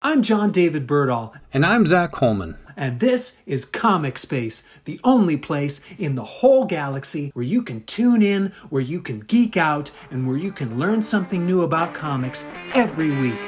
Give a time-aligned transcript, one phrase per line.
[0.00, 2.56] I'm John David Birdall, And I'm Zach Coleman.
[2.76, 7.82] and this is Comic Space, the only place in the whole galaxy where you can
[7.84, 11.94] tune in, where you can geek out, and where you can learn something new about
[11.94, 13.40] comics every week.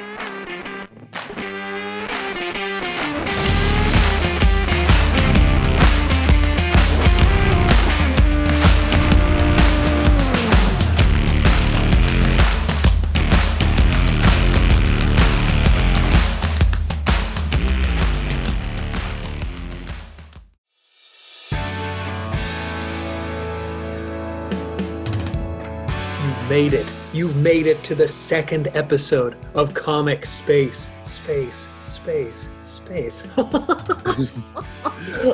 [26.61, 26.93] Made it.
[27.11, 30.91] You've made it to the second episode of Comic Space.
[31.03, 33.27] Space, space, space.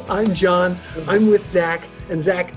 [0.09, 0.77] I'm John.
[1.05, 1.89] I'm with Zach.
[2.09, 2.53] And Zach,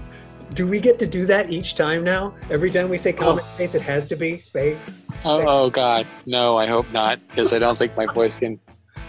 [0.55, 2.37] do we get to do that each time now?
[2.49, 3.25] Every time we say oh.
[3.25, 4.97] Comic Space, it has to be space.
[5.25, 6.57] Oh, oh God, no!
[6.57, 8.61] I hope not, because I don't think my voice can.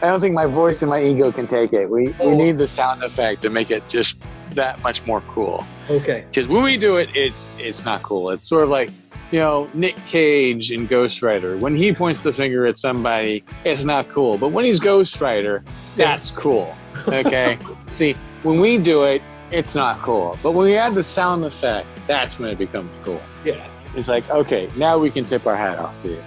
[0.02, 1.88] I don't think my voice and my ego can take it.
[1.88, 2.30] We Oh.
[2.30, 4.18] we need the sound effect to make it just
[4.56, 5.64] that much more cool.
[5.90, 6.26] Okay.
[6.30, 8.32] Because when we do it, it's it's not cool.
[8.32, 8.90] It's sort of like
[9.32, 11.58] you know Nick Cage in Ghost Rider.
[11.58, 14.38] When he points the finger at somebody, it's not cool.
[14.38, 15.64] But when he's Ghost Rider,
[15.96, 16.76] that's cool.
[17.08, 17.58] Okay.
[17.90, 20.38] See, when we do it, it's not cool.
[20.44, 23.22] But when we add the sound effect, that's when it becomes cool.
[23.46, 23.90] Yes.
[23.96, 26.24] It's like, okay, now we can tip our hat off to you.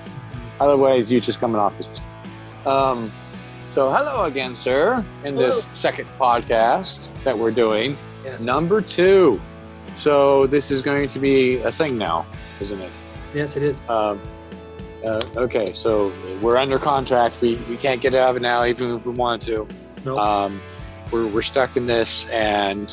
[0.61, 1.89] Otherwise, you're just coming off as.
[2.66, 3.12] Um,
[3.72, 8.42] so, hello again, sir, in this second podcast that we're doing, Yes.
[8.42, 9.41] number two.
[9.96, 12.24] So, this is going to be a thing now,
[12.60, 12.91] isn't it?
[13.34, 13.83] Yes, it is.
[13.88, 14.20] Um,
[15.05, 17.41] uh, okay, so we're under contract.
[17.41, 19.69] We, we can't get out of it now, even if we wanted to.
[20.05, 20.19] No.
[20.19, 20.61] Um,
[21.11, 22.92] we're, we're stuck in this, and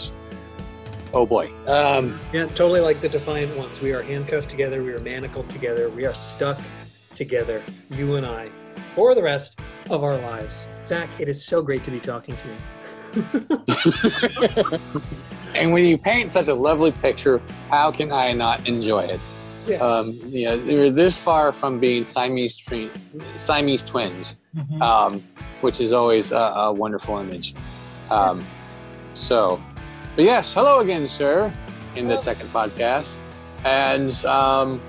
[1.13, 1.51] oh boy.
[1.67, 3.81] Um, Yeah, totally like the Defiant Ones.
[3.81, 6.59] We are handcuffed together, we are manacled together, we are stuck
[7.15, 8.49] together, you and I,
[8.95, 10.67] for the rest of our lives.
[10.83, 12.57] Zach, it is so great to be talking to you.
[15.55, 19.19] and when you paint such a lovely picture, how can I not enjoy it?
[19.67, 19.81] Yes.
[19.81, 22.89] Um, you know, we're this far from being Siamese, twin,
[23.37, 24.81] Siamese twins, Mhm.
[24.81, 25.23] um,
[25.61, 27.53] which is always a, a wonderful image.
[28.09, 28.43] Um,
[29.13, 29.61] so,
[30.15, 31.51] but yes, hello again, sir,
[31.95, 33.15] in the second podcast.
[33.63, 34.81] And um,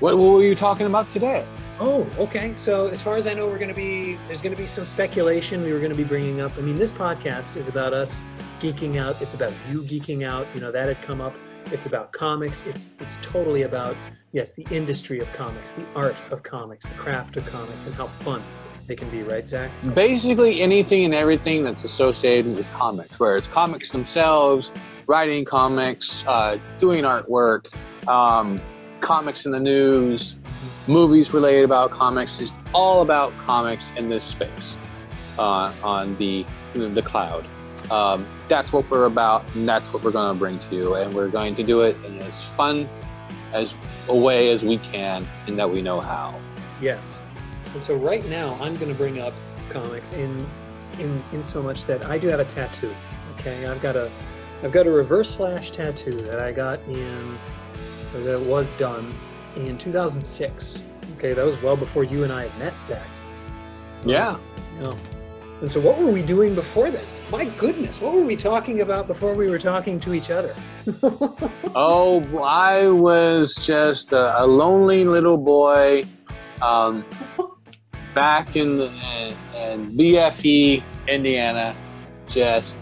[0.00, 1.44] what, what were you talking about today?
[1.80, 2.52] Oh, okay.
[2.54, 4.84] So as far as I know, we're going to be there's going to be some
[4.86, 6.52] speculation we were going to be bringing up.
[6.56, 8.22] I mean, this podcast is about us
[8.60, 9.20] geeking out.
[9.20, 10.46] It's about you geeking out.
[10.54, 11.34] You know that had come up.
[11.72, 12.66] It's about comics.
[12.66, 13.96] It's it's totally about
[14.32, 18.06] yes, the industry of comics, the art of comics, the craft of comics, and how
[18.06, 18.42] fun
[18.86, 19.22] they can be.
[19.22, 19.70] Right, Zach?
[19.94, 24.72] Basically, anything and everything that's associated with comics, where it's comics themselves,
[25.06, 27.66] writing comics, uh, doing artwork,
[28.08, 28.58] um,
[29.00, 30.36] comics in the news,
[30.86, 34.76] movies related about comics, is all about comics in this space
[35.38, 36.44] uh, on the
[36.74, 37.46] the cloud.
[37.90, 41.12] Um, that's what we're about, and that's what we're going to bring to you, and
[41.14, 42.88] we're going to do it in as fun
[43.52, 43.74] as
[44.08, 46.38] a way as we can, and that we know how.
[46.80, 47.20] Yes.
[47.72, 49.32] And so right now I'm going to bring up
[49.68, 50.46] comics in
[50.98, 52.94] in in so much that I do have a tattoo.
[53.38, 54.10] Okay, I've got a
[54.62, 57.38] I've got a reverse flash tattoo that I got in
[58.24, 59.12] that was done
[59.56, 60.78] in 2006.
[61.16, 63.06] Okay, that was well before you and I had met, Zach.
[64.04, 64.38] Yeah.
[64.80, 64.94] Yeah.
[65.60, 67.04] And so what were we doing before then?
[67.30, 70.54] My goodness, what were we talking about before we were talking to each other?
[71.76, 76.04] Oh, I was just a, a lonely little boy
[76.62, 77.04] um,
[78.14, 78.86] back in, the,
[79.56, 81.74] in BFE, Indiana,
[82.28, 82.76] just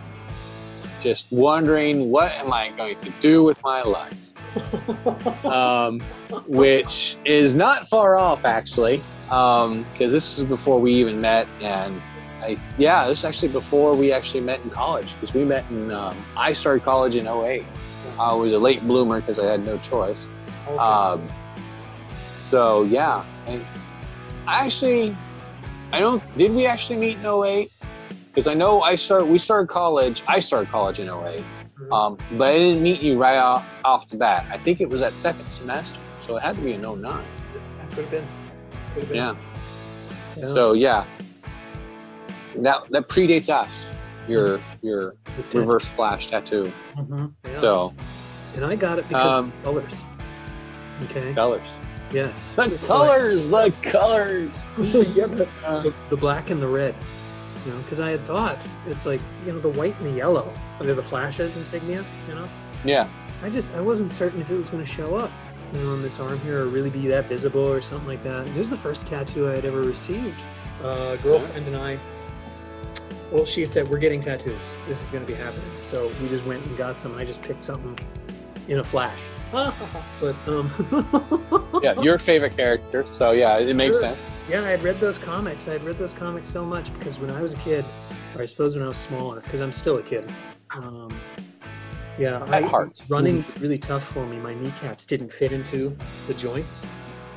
[1.00, 6.00] just wondering what am I going to do with my life, um,
[6.46, 12.00] which is not far off actually, because this is before we even met, and
[12.42, 15.90] I yeah, this is actually before we actually met in college, because we met in
[15.90, 17.64] um, I started college in 08.
[18.18, 20.26] I was a late bloomer because I had no choice.
[20.66, 20.76] Okay.
[20.76, 21.28] Um,
[22.50, 23.64] so yeah, and
[24.46, 25.16] I actually,
[25.92, 26.22] I don't.
[26.36, 27.70] Did we actually meet in 08?
[28.26, 29.26] Because I know I start.
[29.26, 30.22] We started college.
[30.26, 31.42] I started college in 08.
[31.78, 31.92] Mhm.
[31.92, 34.46] Um, but I didn't meet you right off, off the bat.
[34.50, 37.24] I think it was that second semester, so it had to be in 09.
[37.78, 38.28] That could have been.
[38.94, 39.16] Could have been.
[39.16, 39.34] Yeah.
[40.36, 40.46] Yeah.
[40.54, 41.04] So yeah,
[42.58, 43.72] that that predates us.
[44.28, 45.60] Your your This tattoo.
[45.60, 46.70] reverse flash tattoo.
[46.96, 47.32] Mhm.
[47.48, 47.60] Yeah.
[47.60, 47.94] So
[48.54, 49.94] And I got it because Um, of colors.
[51.04, 51.32] Okay.
[51.34, 51.66] colors.
[52.12, 52.52] Yes.
[52.56, 53.48] The colors.
[53.48, 54.54] The colors.
[54.78, 56.94] yeah, the, Uh, the, the black and the red.
[57.64, 60.52] You know, because I had thought it's like you know the white and the yellow.
[60.80, 62.04] They're the Flash's insignia.
[62.28, 62.48] You know,
[62.84, 63.06] yeah.
[63.42, 65.30] I just I wasn't certain if it was going to show up.
[65.72, 68.46] You know, on this arm here, or really be that visible or something like that.
[68.46, 70.38] And it was the first tattoo I had ever received.
[70.84, 71.98] uh, girlfriend and I.
[73.32, 74.62] Well, she had said we're getting tattoos.
[74.86, 75.66] This is going to be happening.
[75.84, 77.16] So we just went and got some.
[77.16, 77.98] I just picked something
[78.68, 79.20] in a flash.
[79.52, 80.70] but um,
[81.82, 83.04] yeah, your favorite character.
[83.12, 84.10] So yeah, it makes Sure.
[84.14, 84.18] sense.
[84.48, 85.68] yeah, I had read those comics.
[85.68, 87.84] I had read those comics so much because when I was a kid,
[88.34, 90.30] or I suppose when I was smaller, because I'm still a kid.
[90.74, 91.10] Um,
[92.18, 93.02] yeah, I, At heart.
[93.08, 94.36] running was really tough for me.
[94.38, 95.96] My kneecaps didn't fit into
[96.28, 96.82] the joints.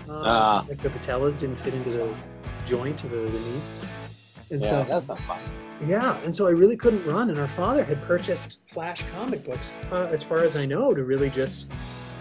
[0.07, 0.65] Uh, Ah.
[0.69, 2.13] Like the patellas didn't fit into the
[2.65, 3.61] joint of the, the knee.
[4.51, 5.39] And Yeah, so that's not fun.
[5.83, 7.29] Yeah, and so I really couldn't run.
[7.29, 11.03] And our father had purchased Flash comic books, uh, as far as I know, to
[11.03, 11.67] really just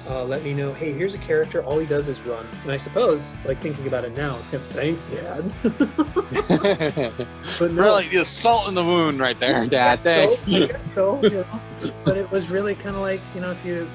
[0.09, 1.63] uh, let me know, hey, here's a character.
[1.65, 2.47] All he does is run.
[2.63, 5.55] And I suppose, like thinking about it now, it's kind of thanks, Dad.
[7.59, 10.01] but no, really, just salt in the wound right there, Dad.
[10.03, 10.39] Thanks.
[10.45, 11.31] So, I guess so, you
[11.83, 11.93] know.
[12.05, 13.89] but it was really kind of like, you know, if you,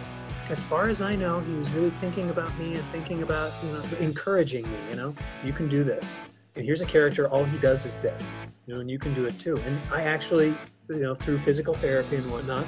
[0.49, 3.71] as far as I know, he was really thinking about me and thinking about, you
[3.71, 4.77] know, encouraging me.
[4.89, 5.15] You know,
[5.45, 6.17] you can do this.
[6.55, 7.29] And here's a character.
[7.29, 8.33] All he does is this.
[8.67, 9.55] You know, and you can do it too.
[9.65, 10.53] And I actually,
[10.89, 12.65] you know, through physical therapy and whatnot,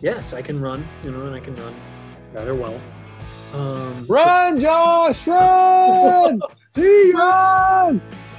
[0.00, 0.86] yes, I can run.
[1.04, 1.74] You know, and I can run
[2.32, 2.80] rather well.
[3.54, 8.00] Um, Run, Josh, run, See run!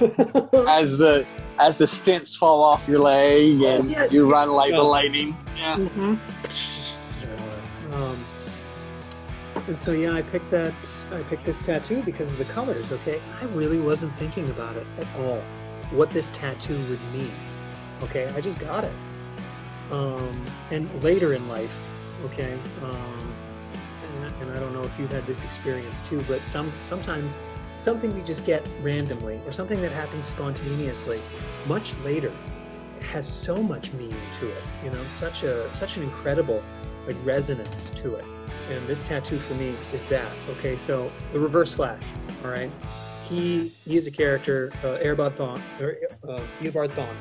[0.68, 1.24] As the
[1.60, 4.12] as the stints fall off your leg Oh, and yes.
[4.12, 4.76] you run like Yeah.
[4.78, 5.36] the lightning.
[5.56, 5.76] Yeah.
[5.78, 6.18] Mhm.
[7.94, 8.16] Um,
[9.66, 10.74] and so yeah, I picked that.
[11.10, 12.92] I picked this tattoo because of the colors.
[12.92, 15.42] Okay, I really wasn't thinking about it at all.
[15.90, 17.32] What this tattoo would mean.
[18.02, 18.92] Okay, I just got it.
[19.90, 21.74] Um, and later in life,
[22.26, 23.34] okay, um,
[24.22, 27.36] and, and I don't know if you've had this experience too, but some sometimes
[27.80, 31.20] something we just get randomly or something that happens spontaneously,
[31.66, 32.32] much later,
[33.02, 34.62] has so much meaning to it.
[34.84, 36.62] You know, such a such an incredible
[37.06, 38.24] like resonance to it.
[38.70, 40.30] And this tattoo for me is that.
[40.50, 42.02] Okay, so the Reverse Flash.
[42.44, 42.70] All right,
[43.28, 45.96] he he is a character, uh, Eobard Thawne, or
[46.28, 47.16] uh, Eobard Thawne.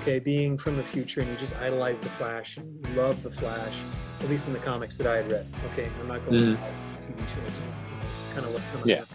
[0.00, 3.78] Okay, being from the future, and he just idolized the Flash and loved the Flash,
[4.20, 5.46] at least in the comics that I had read.
[5.72, 6.56] Okay, I'm not going Mhm.
[6.56, 7.52] to TV shows,
[8.32, 8.88] kind of what's coming.
[8.88, 9.02] Yeah.
[9.02, 9.08] up.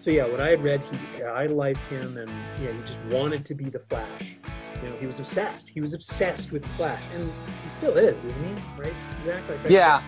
[0.00, 0.82] So yeah, what I had read,
[1.16, 2.28] he idolized him, and
[2.60, 4.36] yeah, he just wanted to be the Flash.
[4.82, 5.68] You know, he was obsessed.
[5.68, 7.30] He was obsessed with Flash, and
[7.62, 8.82] he still is, isn't he?
[8.82, 8.92] Right?
[9.18, 9.56] Exactly.
[9.58, 10.02] Like, Yeah.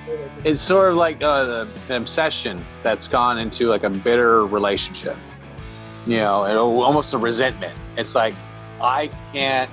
[0.44, 5.16] It's sort of like uh, the, the obsession that's gone into like a bitter relationship.
[6.06, 7.78] You know, and almost a resentment.
[7.96, 8.34] It's like
[8.80, 9.70] I can't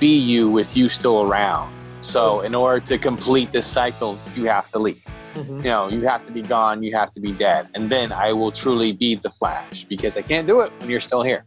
[0.00, 1.72] be you with you still around.
[2.00, 5.02] So in order to complete this cycle, you have to leave.
[5.34, 5.62] Mhm.
[5.62, 6.82] You know, you have to be gone.
[6.82, 10.22] You have to be dead, and then I will truly be the Flash because I
[10.22, 11.44] can't do it when you're still here.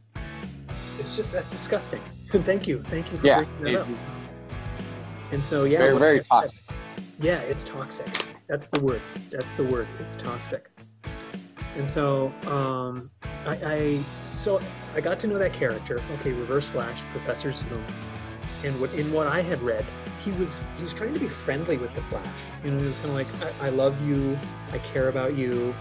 [1.00, 2.02] It's just that's disgusting.
[2.46, 3.88] Thank you, thank you for Yeah, bringing that it- up.
[5.32, 6.60] And so yeah, very very toxic.
[7.20, 8.08] Yeah, it's toxic.
[8.48, 9.02] That's the word.
[9.30, 9.88] That's the word.
[10.00, 10.70] It's toxic.
[11.78, 13.12] And so, um,
[13.46, 14.00] I, I
[14.34, 14.60] so
[14.96, 16.00] I got to know that character.
[16.20, 17.86] Okay, Reverse Flash, Professor Zoom,
[18.64, 19.86] and what in what I had read,
[20.20, 22.26] he was he was trying to be friendly with the Flash.
[22.64, 23.28] You know, he was kind of like,
[23.62, 24.38] I, I love you,
[24.72, 25.74] I care about you.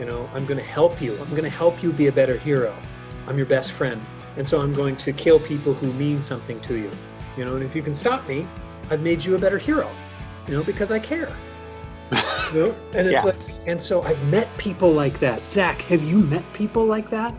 [0.00, 1.12] You know, I'm going to help you.
[1.20, 2.76] I'm going to help you be a better hero.
[3.28, 4.04] I'm your best friend,
[4.36, 6.90] and so I'm going to kill people who mean something to you.
[7.36, 8.46] You know, and if you can stop me,
[8.90, 9.90] I've made you a better hero
[10.46, 11.32] you know, because I care.
[12.52, 12.74] You know?
[12.94, 13.22] And it's Yeah.
[13.24, 13.36] like,
[13.66, 15.44] and so I've met people like that.
[15.48, 17.34] Zach, have you met people like that?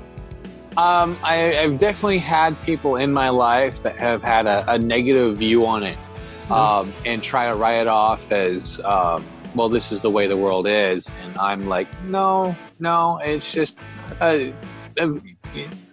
[0.76, 5.38] Um, I, I've definitely had people in my life that have had a, a negative
[5.38, 5.98] view on it,
[6.52, 9.24] um, and try to write it off as, um,
[9.56, 13.78] well, this is the way the world is, and I'm like, no, no, it's just
[14.20, 14.54] a,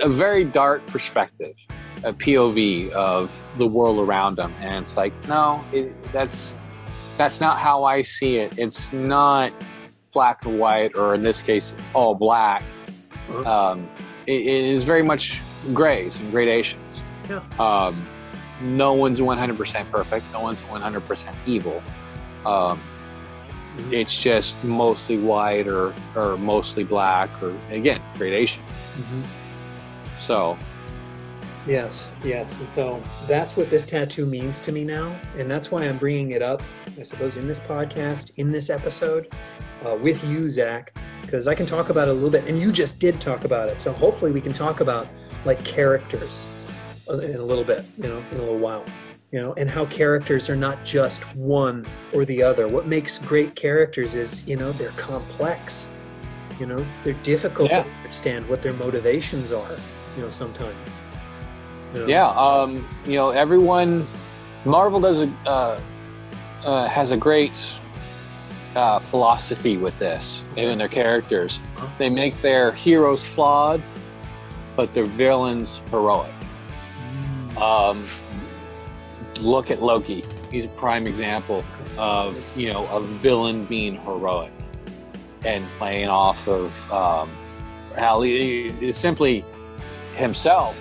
[0.01, 1.55] a, very dark perspective,
[2.03, 6.53] a POV of the world around them, and it's like, no, it, that's
[7.17, 8.59] that's not how I see it.
[8.59, 9.53] It's not
[10.13, 12.63] black and white, or in this case, all black.
[13.29, 13.71] Uh-huh.
[13.71, 13.89] Um,
[14.27, 15.41] it, it is very much
[15.73, 17.03] grays and gradations.
[17.29, 17.43] Yeah.
[17.59, 18.07] Um,
[18.61, 20.33] no one's 100% perfect.
[20.33, 21.83] No one's 100% evil.
[22.45, 22.81] Um,
[23.91, 28.65] it's just mostly white or, or mostly black or again gradations.
[30.27, 30.57] So
[31.67, 32.59] Yes, yes.
[32.59, 35.19] And so that's what this tattoo means to me now.
[35.39, 36.63] And that's why I'm bringing it up,
[37.01, 39.35] I suppose, in this podcast, in this episode,
[39.87, 42.45] uh, with you, Zach, because I can talk about it a little bit.
[42.47, 43.81] And you just did talk about it.
[43.81, 45.09] So hopefully we can talk about
[45.47, 46.47] like characters
[47.09, 48.85] in a little bit, you know, in a little while.
[49.33, 52.69] You know, and how characters are not just one or the other.
[52.69, 55.89] What makes great characters is, you know, they're complex.
[56.61, 57.83] You know, they're difficult Yeah.
[57.83, 59.77] to understand what their motivations are,
[60.17, 61.01] you know, sometimes.
[61.95, 62.07] You know?
[62.07, 64.07] yeah, um, you know, everyone,
[64.65, 65.81] Marvel does a uh,
[66.65, 67.53] uh, has a great
[68.75, 71.61] uh, philosophy with this and their characters.
[71.77, 71.89] Huh?
[71.99, 73.83] They make their heroes flawed,
[74.77, 76.33] but their villain's heroic.
[77.51, 77.57] Mm.
[77.61, 78.05] Um,
[79.41, 80.25] look at Loki.
[80.51, 81.65] He's a prime example
[81.97, 84.53] of you know a villain being heroic
[85.45, 87.31] and playing off of um,
[87.97, 89.45] how he, he- simply
[90.15, 90.77] himself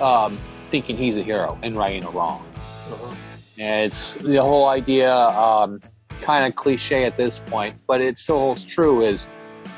[0.00, 0.36] um,
[0.70, 2.44] thinking he's a hero and righting a wrong.
[2.90, 3.14] Uh-huh.
[3.58, 5.80] And it's the whole idea, um,
[6.20, 9.04] kind of cliche at this point, but it still holds true.
[9.04, 9.26] Is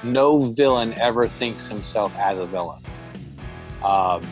[0.03, 2.83] no villain ever thinks himself as a villain,
[3.85, 4.23] um,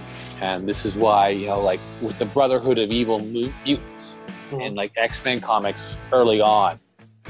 [0.40, 4.12] and this is why you know, like with the Brotherhood of Evil Mu- Mutants
[4.52, 6.78] and like X Men comics early on,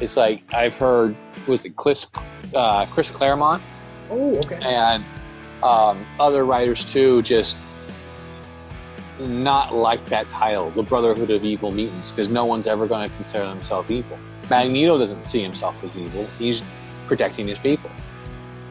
[0.01, 1.15] it's like I've heard
[1.47, 2.07] was it Chris
[2.55, 3.63] uh, Chris Claremont
[4.11, 4.59] Oh, okay.
[4.63, 5.05] and
[5.63, 7.57] um, other writers too just
[9.19, 13.15] not like that title, the Brotherhood of Evil Mutants, because no one's ever going to
[13.17, 14.19] consider themselves evil.
[14.51, 16.63] Magneto doesn't see himself as evil; he's
[17.07, 17.91] protecting his people,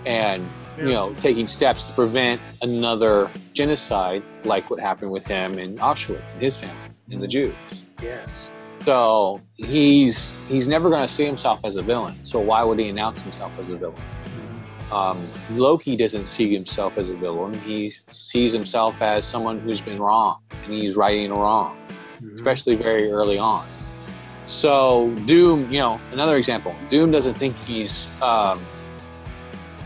[0.06, 5.78] and you know, taking steps to prevent another genocide like what happened with him in
[5.78, 6.76] Auschwitz and his family
[7.12, 7.56] and the Jews.
[8.02, 8.50] Yes.
[8.84, 12.14] So he's he's never going to see himself as a villain.
[12.24, 14.02] So why would he announce himself as a villain?
[14.92, 17.54] Um, Loki doesn't see himself as a villain.
[17.60, 21.76] He sees himself as someone who's been wrong, and he's righting a wrong,
[22.24, 22.36] Mhm.
[22.36, 23.66] especially very early on.
[24.48, 26.76] So Doom, you know, another example.
[26.90, 28.60] Doom doesn't think he's um,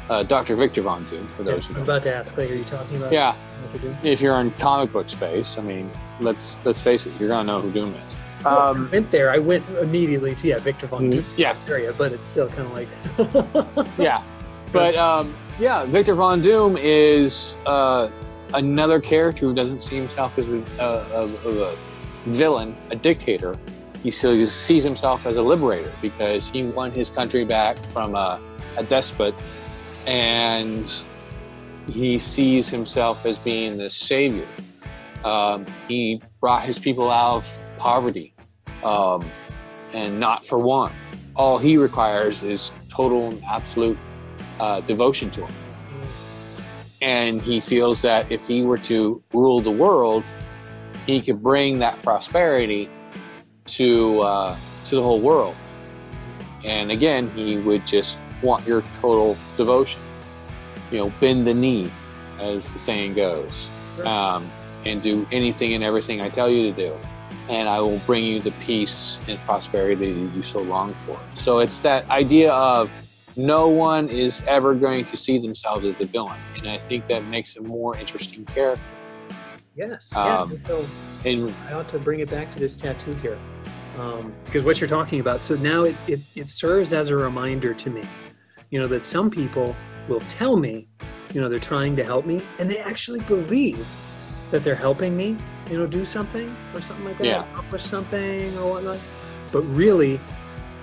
[0.09, 0.55] uh, Dr.
[0.57, 1.27] Victor Von Doom.
[1.29, 1.83] For Yeah, those I who was know.
[1.93, 3.13] about to ask, like, are you talking about?
[3.13, 3.33] Yeah,
[3.71, 5.89] what if you're in comic book space, I mean,
[6.19, 8.15] let's let's face it, you're gonna know who Doom is.
[8.45, 9.31] I Um, went there.
[9.31, 12.73] I went immediately to yeah, Victor Von Doom yeah, area, but it's still kind of
[12.73, 13.89] like.
[13.97, 14.21] yeah.
[14.71, 18.09] But um, yeah, Victor Von Doom is uh,
[18.53, 21.75] another character who doesn't see himself as a, a, a, a
[22.27, 23.53] villain, a dictator.
[24.03, 28.39] He sees himself as a liberator because he won his country back from a,
[28.77, 29.35] a despot,
[30.07, 30.89] and
[31.91, 34.47] he sees himself as being the savior.
[35.25, 38.33] Um, he brought his people out of poverty,
[38.83, 39.29] um,
[39.93, 40.93] and not for want.
[41.35, 43.97] All he requires is total and absolute
[44.59, 45.53] uh, devotion to him.
[47.01, 50.23] And he feels that if he were to rule the world,
[51.05, 52.89] he could bring that prosperity
[53.67, 55.55] to uh, to the whole world.
[56.63, 60.01] And again, he would just want your total devotion.
[60.91, 61.89] You know, bend the knee,
[62.39, 63.67] as the saying goes,
[64.03, 64.49] um,
[64.85, 66.97] and do anything and everything I tell you to do.
[67.47, 71.19] And I will bring you the peace and prosperity that you so long for.
[71.35, 72.91] So it's that idea of
[73.39, 76.37] no one is ever going to see themselves as the villain.
[76.57, 78.83] And I think that makes a more interesting character.
[79.75, 80.11] yes.
[80.15, 80.41] Yeah.
[80.41, 80.85] Um, so
[81.25, 83.37] And I ought to bring it back to this tattoo here,
[83.97, 85.45] um, because what you're talking about.
[85.45, 88.03] So now it's it it serves as a reminder to me,
[88.71, 89.75] you know, that some people
[90.09, 90.87] will tell me,
[91.33, 93.85] you know, they're trying to help me, and they actually believe
[94.51, 95.37] that they're helping me,
[95.69, 97.43] you know, do something or something like that, Yeah.
[97.53, 98.97] accomplish something or whatnot.
[99.51, 100.19] But really,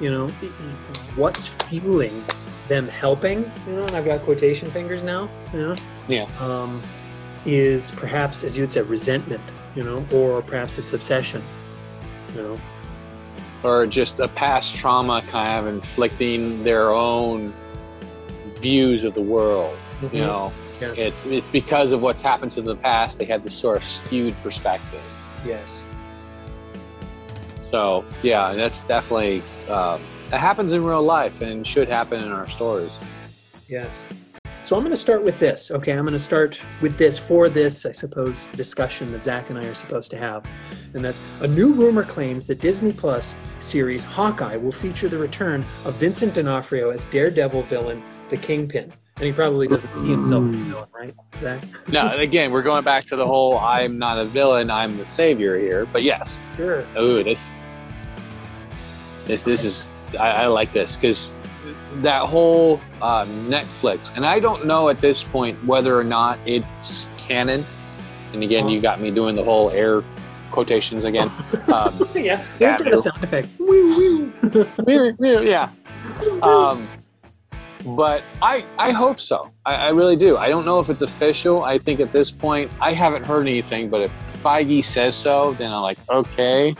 [0.00, 0.28] you know,
[1.16, 2.22] what's fueling
[2.68, 5.74] them helping, you know, and I've got quotation fingers now, you know,
[6.08, 6.82] yeah, um,
[7.44, 9.42] is perhaps, as you'd say, resentment,
[9.74, 11.42] you know, or perhaps it's obsession,
[12.34, 12.56] you know.
[13.62, 17.52] or just a past trauma kind of inflicting their own
[18.60, 19.76] views of the world.
[20.12, 23.18] You know, yes, it's it's because of what's happened to the past.
[23.18, 25.00] They had this sort of skewed perspective.
[25.44, 25.82] yes,
[27.60, 32.48] So yeah, that's definitely um, that happens in real life and should happen in our
[32.50, 32.92] stories.
[33.68, 34.02] yes.
[34.64, 35.70] So I'm going to start with this.
[35.70, 39.56] Okay, I'm going to start with this for this, I suppose, discussion that Zach and
[39.56, 40.44] I are supposed to have,
[40.92, 45.64] and that's a new rumor claims that Disney Plus series Hawkeye will feature the return
[45.84, 48.92] of Vincent D'Onofrio as Daredevil villain, the Kingpin.
[49.18, 51.64] And he probably doesn't see himself as a villain, right, Zach?
[51.86, 55.56] Now again, we're going back to the whole "I'm not a villain, I'm the savior"
[55.56, 55.86] here.
[55.86, 56.84] But yes, Sure.
[56.98, 57.40] Ooh, this,
[59.26, 59.86] this, this is.
[60.16, 61.32] I, I like this because
[61.96, 67.06] that whole um, Netflix, and I don't know at this point whether or not it's
[67.16, 67.64] canon.
[68.32, 70.02] And again, you got me doing the whole air
[70.50, 71.30] quotations again.
[71.72, 71.98] Um,
[72.60, 73.48] yeah, a sound effect.
[73.58, 74.32] Woo, woo.
[74.86, 75.68] we- we- yeah.
[76.42, 76.88] Um,
[77.84, 79.50] but I, I hope so.
[79.64, 80.36] I, I really do.
[80.36, 81.64] I don't know if it's official.
[81.64, 83.90] I think at this point, I haven't heard anything.
[83.90, 86.74] But if Feige says so, then I'm like, okay.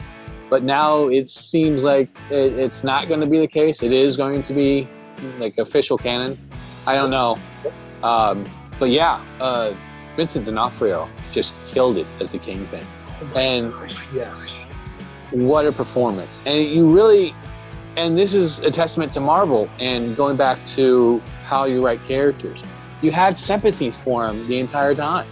[0.49, 3.83] But now it seems like it, it's not going to be the case.
[3.83, 4.89] It is going to be
[5.39, 6.39] like official canon.
[6.87, 7.39] I don't know.
[8.03, 8.45] Um,
[8.79, 9.75] but yeah, uh,
[10.17, 12.85] Vincent D'Onofrio just killed it as the Kingpin.
[13.35, 13.73] And
[14.15, 14.53] yes.
[15.31, 17.35] what a performance and you really
[17.97, 22.63] and this is a testament to marvel and going back to how you write characters
[23.03, 25.27] you had sympathy for him the entire time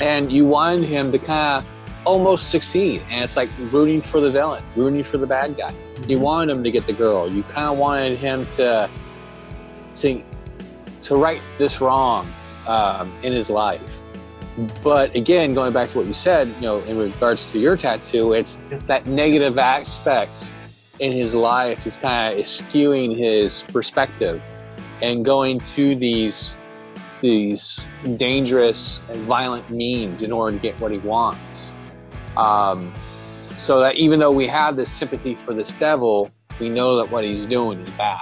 [0.00, 1.70] and you wanted him to kind of
[2.04, 3.02] almost succeed.
[3.10, 5.72] And it's like rooting for the villain, rooting for the bad guy.
[6.06, 7.32] You wanted him to get the girl.
[7.32, 8.90] You kind of wanted him to
[9.96, 10.22] to
[11.02, 12.26] to right this wrong
[12.66, 13.82] um, in his life.
[14.82, 18.32] But again, going back to what you said, you know, in regards to your tattoo,
[18.32, 18.56] it's
[18.86, 20.32] that negative aspect
[21.00, 24.40] in his life is kind of skewing his perspective
[25.02, 26.54] and going to these
[27.20, 27.80] these
[28.16, 31.72] dangerous and violent means in order to get what he wants.
[32.36, 32.92] Um,
[33.58, 37.24] so that even though we have this sympathy for this devil, we know that what
[37.24, 38.20] he's doing is bad.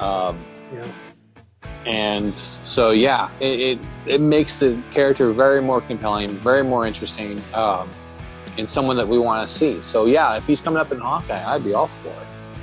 [0.00, 0.86] Um, Yeah.
[1.86, 7.40] and so, yeah, it, it, it makes the character very more compelling, very more interesting,
[7.54, 7.88] um,
[8.58, 9.80] and someone that we want to see.
[9.82, 12.16] So, yeah, if he's coming up in Hawkeye, I'd be all for it.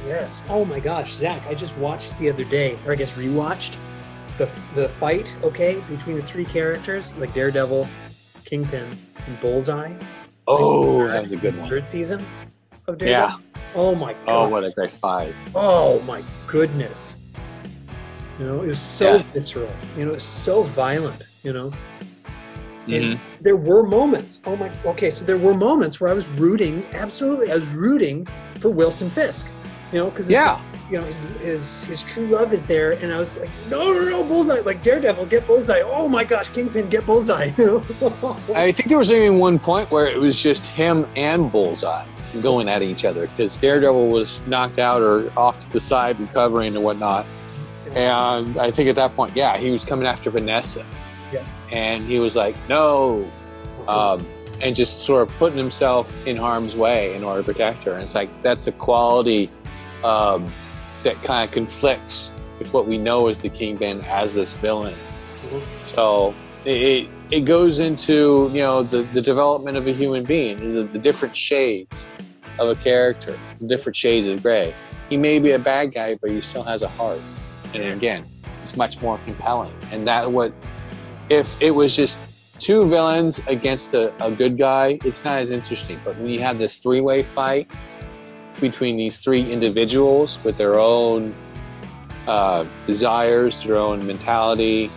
[0.08, 0.44] Yes.
[0.50, 1.46] Oh my gosh, Zach!
[1.48, 3.75] I just watched the other day, or I guess rewatched
[4.38, 5.36] the the fight.
[5.44, 7.88] Okay, between the three characters, like Daredevil,
[8.46, 8.89] Kingpin,
[9.27, 9.94] and Bullseye.
[10.50, 11.70] Oh, that was a good one.
[11.70, 12.25] Third season
[12.88, 13.08] of Yeah.
[13.27, 13.39] Daredevil.
[13.75, 14.20] Oh my god.
[14.27, 15.34] Oh, what a great fight.
[15.53, 17.15] Oh my goodness.
[18.39, 19.24] You know, it was so Yeah.
[19.34, 19.72] visceral.
[19.98, 21.22] You know, it was so violent.
[21.44, 21.72] You know,
[22.88, 23.12] Mhm.
[23.12, 24.41] and there were moments.
[24.46, 24.72] Oh my.
[24.86, 26.84] Okay, so there were moments where I was rooting.
[26.94, 28.27] Absolutely, I was rooting
[28.60, 29.48] for Wilson Fisk.
[29.94, 30.60] You know, because Yeah.
[30.89, 34.03] You know his, his his true love is there, and I was like, no, no,
[34.05, 35.81] no, Bullseye, like Daredevil, get Bullseye.
[35.81, 37.51] Oh my gosh, Kingpin, get Bullseye.
[38.55, 42.05] I think there was even one point where it was just him and Bullseye
[42.41, 46.75] going at each other because Daredevil was knocked out or off to the side recovering
[46.75, 47.25] and whatnot.
[47.96, 50.86] And I think at that point, yeah, he was coming after Vanessa.
[51.34, 51.46] Yeah.
[51.72, 53.29] And he was like, no.
[53.88, 54.25] Um,
[54.62, 57.93] and just sort of putting himself in harm's way in order to protect her.
[57.93, 59.50] And it's like, that's a quality
[60.03, 60.46] um,
[61.03, 64.96] that kind of conflicts with what we know as the Kingpin as this villain.
[65.44, 65.62] Mhm.
[65.94, 70.84] So it, it, goes into, you know, the, the development of a human being, the,
[70.84, 72.06] the different shades
[72.60, 74.73] of a character, the different shades of gray.
[75.10, 77.21] He may be a bad guy, but he still has a heart.
[77.73, 78.28] And again,
[78.62, 79.73] it's much more compelling.
[79.91, 80.54] And that what,
[81.30, 82.17] if it was just
[82.60, 86.00] two villains against a, a good guy, it's not as interesting.
[86.04, 87.69] But when you have this three-way fight
[88.60, 91.34] between these three individuals with their own
[92.28, 94.89] uh, desires, their own mentality,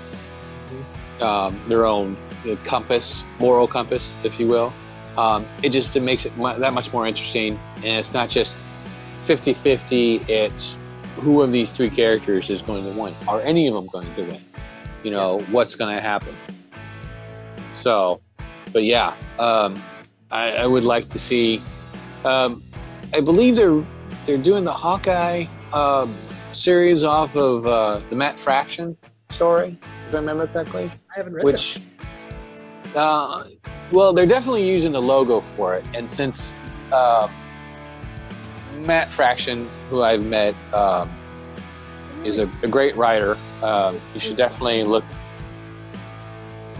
[1.20, 2.16] um, their own
[2.48, 4.72] uh, compass, moral compass, if you will.
[5.16, 7.59] Um, it just it makes it mu- that much more interesting.
[7.77, 8.55] And it's not just
[9.25, 10.77] 50 50, it's
[11.16, 13.14] who of these three characters is going to win?
[13.29, 14.40] Are any of them going to win?
[15.03, 16.35] You know, what's going to happen?
[17.75, 18.20] So,
[18.72, 19.81] but yeah, um,
[20.31, 21.61] I, I would like to see.
[22.25, 22.62] Um,
[23.14, 23.85] I believe they're
[24.27, 26.14] they're doing the Hawkeye um,
[26.53, 28.96] series off of uh, the Matt Fraction
[29.31, 30.90] story, if I remember correctly.
[31.11, 31.81] I haven't read Which,
[32.94, 33.44] uh,
[33.90, 36.53] well, they're definitely using the logo for it, and since
[36.90, 37.29] uh,
[38.87, 41.11] Matt Fraction, who I've met, um,
[42.25, 45.05] is a, a great writer, um, you should definitely look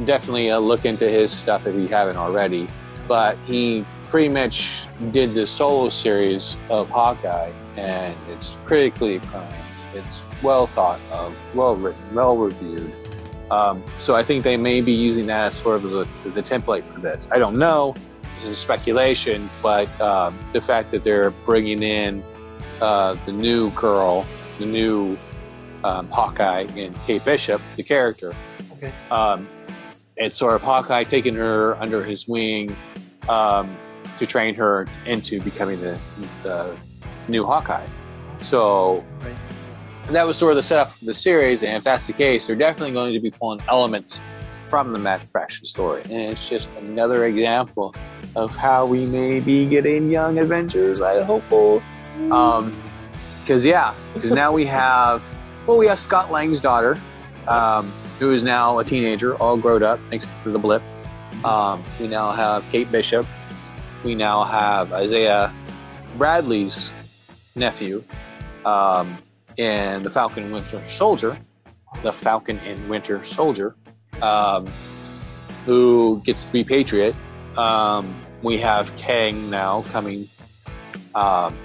[0.07, 2.69] definitely uh, look into his stuff if you haven't already.
[3.07, 9.55] But he pretty much did the solo series of Hawkeye, and it's critically acclaimed.
[9.95, 12.93] It's well thought of, well written, well reviewed.
[13.51, 16.43] Um, so I think they may be using that as sort of as a, the
[16.43, 17.27] template for this.
[17.31, 17.95] I don't know.
[18.37, 22.23] This is speculation, but um, the fact that they're bringing in
[22.83, 24.27] uh, the new girl,
[24.59, 25.17] the new
[25.85, 28.35] um, Hawkeye in Kate Bishop, the character,
[28.75, 28.93] Okay.
[29.11, 29.49] um,
[30.19, 32.77] it's sort of Hawkeye taking her under his wing
[33.31, 33.75] um,
[34.23, 35.99] to train her into becoming the,
[36.45, 36.77] the
[37.29, 37.85] new Hawkeye.
[38.41, 39.37] So Right.
[40.11, 42.55] that was sort of the setup for the series, and if that's the case, they're
[42.57, 44.21] definitely going to be pulling elements
[44.69, 46.03] from the Matt Fraction story.
[46.05, 47.95] And it's just another example
[48.37, 51.53] of how we may be getting young Avengers, I hope.
[52.31, 52.73] Um,
[53.43, 55.21] because yeah, because now we have,
[55.67, 56.97] well, we have Scott Lang's daughter,
[57.49, 60.81] um, who is now a teenager, all grown up thanks to the blip.
[61.45, 63.27] Um, we now have Kate Bishop.
[64.05, 65.55] We now have Isaiah
[66.19, 66.91] Bradley's
[67.55, 68.03] nephew
[68.65, 69.19] um,
[69.57, 71.39] in the Falcon and Winter Soldier,
[72.03, 73.77] the Falcon and Winter Soldier,
[74.21, 74.67] um,
[75.67, 77.17] who gets to be Patriot.
[77.57, 80.29] Um, we have Kang now coming
[81.15, 81.57] um,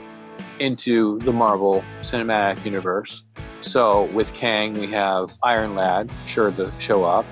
[0.59, 3.23] into the Marvel Cinematic Universe.
[3.61, 7.25] So with Kang, we have Iron Lad, sure to show up,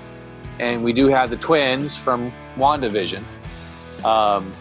[0.58, 3.22] and we do have the twins from WandaVision,
[4.04, 4.52] um,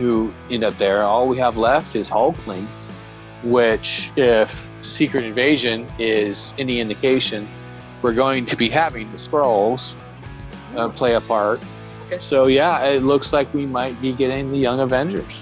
[0.00, 1.02] who end up there.
[1.02, 2.66] All we have left is Hulkling,
[3.44, 7.46] which, if Secret Invasion is any indication,
[8.02, 9.94] we're going to be having the Skrulls
[10.74, 11.60] uh, play a part
[12.10, 12.20] Okay.
[12.20, 15.32] So yeah, it looks like we might be getting the Young Avengers.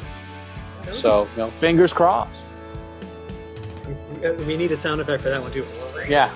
[0.93, 2.45] So you know, fingers crossed.
[4.47, 5.65] we need a sound effect for that one too.
[6.09, 6.31] Yeah.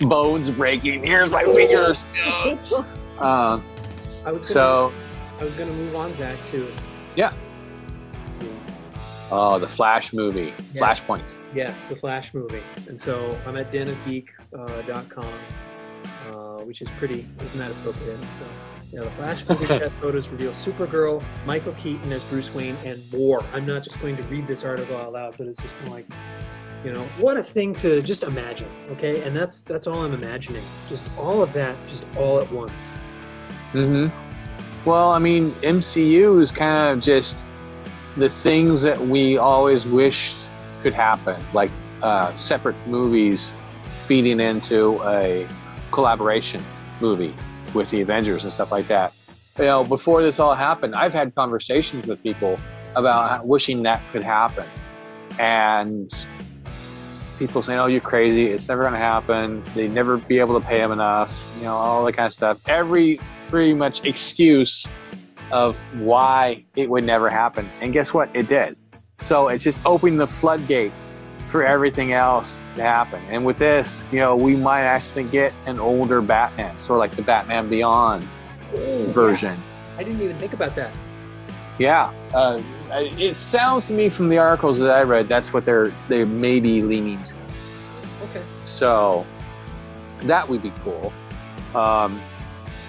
[0.08, 1.04] Bones breaking.
[1.04, 2.04] Here's my fingers.
[3.18, 3.58] Uh,
[4.26, 4.92] I was gonna, so
[5.40, 6.66] I was gonna move on, Zach, to
[7.14, 7.30] Yeah.
[9.30, 10.82] oh, the Flash movie, Yeah.
[10.82, 11.22] Flashpoint.
[11.54, 15.24] yes, the Flash movie, and so I'm at denofgeek.com,
[16.30, 18.18] uh, which is pretty, isn't that appropriate?
[18.32, 18.44] So,
[18.92, 23.42] yeah, the Flash movie set photos reveal Supergirl, Michael Keaton as Bruce Wayne, and more.
[23.52, 26.06] I'm not just going to read this article out loud, but it's just like,
[26.84, 29.22] you know, what a thing to just imagine, okay?
[29.22, 32.90] And that's that's all I'm imagining, just all of that, just all at once.
[33.72, 34.06] hmm
[34.86, 37.36] Well, I mean, MCU is kind of just
[38.16, 40.36] the things that we always wished
[40.84, 41.72] could happen, like
[42.02, 43.50] uh, separate movies
[44.06, 45.44] feeding into a
[45.90, 46.62] collaboration
[47.00, 47.34] movie
[47.74, 49.12] with the Avengers and stuff like that.
[49.58, 52.56] You know, before this all happened, I've had conversations with people
[52.94, 54.68] about wishing that could happen,
[55.40, 56.08] and
[57.40, 58.46] people saying, "Oh, you're crazy!
[58.46, 59.64] It's never going to happen.
[59.74, 62.60] They'd never be able to pay him enough." You know, all that kind of stuff.
[62.68, 63.18] Every
[63.48, 64.86] pretty much excuse
[65.52, 67.68] of why it would never happen.
[67.80, 68.30] And guess what?
[68.34, 68.76] It did.
[69.22, 71.10] So it's just opening the floodgates
[71.50, 73.22] for everything else to happen.
[73.30, 77.16] And with this, you know, we might actually get an older Batman, sort of like
[77.16, 78.24] the Batman Beyond
[78.74, 79.56] version.
[79.96, 80.96] I didn't even think about that.
[81.78, 82.12] Yeah.
[82.34, 86.24] Uh, it sounds to me from the articles that I read, that's what they're they
[86.24, 87.34] may be leaning to.
[88.24, 88.42] Okay.
[88.64, 89.26] So
[90.22, 91.12] that would be cool.
[91.74, 92.20] Um,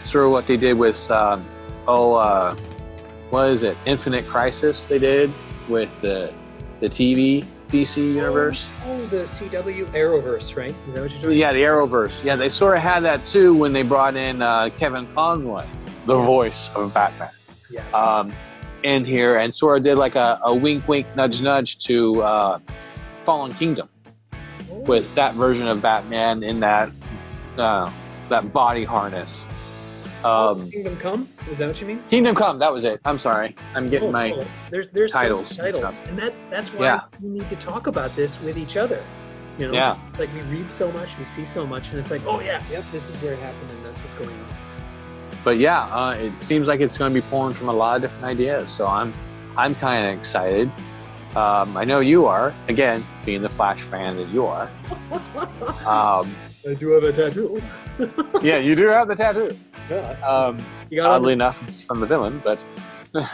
[0.07, 1.45] sort of what they did with um,
[1.87, 2.55] oh, uh,
[3.29, 3.77] what is it?
[3.85, 4.83] Infinite Crisis.
[4.85, 5.31] They did
[5.67, 6.33] with the
[6.79, 8.65] the TV DC universe.
[8.85, 10.73] Oh, the CW Arrowverse, right?
[10.87, 11.37] Is that what you're doing?
[11.37, 12.23] Yeah, the Arrowverse.
[12.23, 15.65] Yeah, they sort of had that too when they brought in uh, Kevin Conroy,
[16.05, 17.29] the voice of Batman,
[17.69, 17.93] Yes.
[17.93, 18.31] um,
[18.83, 22.59] in here, and sort of did like a, a wink, wink, nudge, nudge to uh,
[23.25, 23.89] Fallen Kingdom
[24.71, 26.89] Oh, with that version of Batman in that
[27.57, 27.91] uh,
[28.29, 29.45] that body harness.
[30.27, 31.29] Um, Kingdom Come?
[31.49, 32.03] Is that what you mean?
[32.09, 32.99] Kingdom Come, that was it.
[33.05, 36.41] I'm sorry, I'm getting Oh, my there's there's so many titles and titles, and that's
[36.49, 37.01] that's why Yeah.
[37.21, 39.01] we need to talk about this with each other.
[39.57, 39.97] You know, yeah.
[40.19, 42.83] like we read so much, we see so much, and it's like, oh yeah, yep,
[42.91, 44.47] this is where it happened, and that's what's going on.
[45.43, 48.01] But yeah, uh, it seems like it's going to be pulling from a lot of
[48.01, 48.69] different ideas.
[48.69, 49.13] So I'm
[49.55, 50.69] I'm kind of excited.
[51.35, 52.53] Um, I know you are.
[52.67, 54.69] Again, being the Flash fan that you are.
[55.87, 56.35] Um,
[56.69, 57.61] I do have a tattoo.
[58.41, 59.55] Yeah, you do have the tattoo.
[59.89, 60.11] Yeah.
[60.25, 60.57] Um,
[60.89, 62.63] you got oddly enough, it's from the villain, but.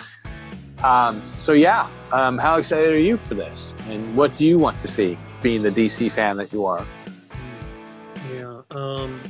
[0.84, 3.73] um, so yeah, um, how excited are you for this?
[3.88, 6.86] And what do you want to see, being the DC fan that you are?
[8.34, 8.62] Yeah.
[8.71, 9.21] Um,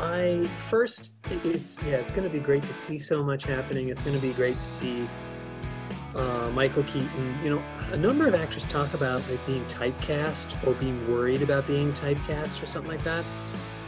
[0.00, 3.88] I first, it's yeah, it's going to be great to see so much happening.
[3.88, 5.08] It's going to be great to see
[6.16, 7.38] uh, Michael Keaton.
[7.44, 11.66] You know, a number of actors talk about like being typecast or being worried about
[11.66, 13.24] being typecast or something like that.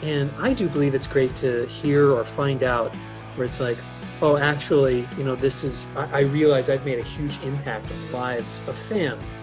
[0.02, 2.94] And I do believe it's great to hear or find out
[3.34, 3.78] where it's like,
[4.22, 5.88] oh, actually, you know, this is.
[5.96, 9.42] I, I realize I've made a huge impact on the lives of fans,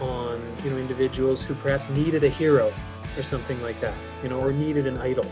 [0.00, 2.72] on you know individuals who perhaps needed a hero
[3.16, 5.26] or something like that, you know, or needed an idol.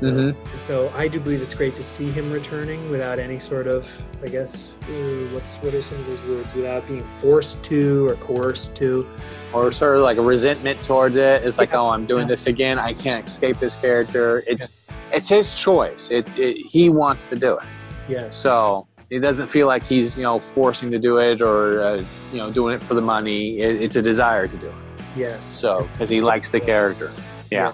[0.00, 0.58] Mm-hmm.
[0.58, 3.90] So I do believe it's great to see him returning without any sort of,
[4.22, 6.54] I guess, uh, what's what are some of those words?
[6.54, 9.06] Without being forced to or coerced to.
[9.52, 11.44] Or sort of like a resentment towards it.
[11.44, 11.80] It's like, Yeah.
[11.80, 12.78] oh, I'm doing this again.
[12.78, 14.42] I can't escape this character.
[14.46, 14.68] It's
[15.12, 16.08] it's his choice.
[16.10, 17.64] It, it he wants to do it.
[18.08, 18.34] Yes.
[18.34, 22.38] So it doesn't feel like he's you know forcing to do it or uh, you
[22.38, 23.60] know doing it for the money.
[23.60, 24.74] It, it's a desire to do it.
[25.16, 25.44] Yes.
[25.44, 27.12] So because he likes the character.
[27.50, 27.72] Yeah.